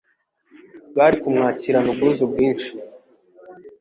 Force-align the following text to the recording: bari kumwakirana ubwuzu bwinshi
bari 0.97 1.15
kumwakirana 1.21 1.89
ubwuzu 1.91 2.23
bwinshi 2.31 2.69